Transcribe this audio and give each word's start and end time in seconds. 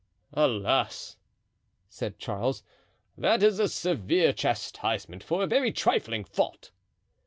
"Alas!" 0.33 1.17
said 1.87 2.17
Charles, 2.17 2.63
"that 3.15 3.43
is 3.43 3.59
a 3.59 3.67
severe 3.69 4.33
chastisement 4.33 5.21
for 5.23 5.43
a 5.43 5.45
very 5.45 5.71
trifling 5.71 6.23
fault." 6.23 6.71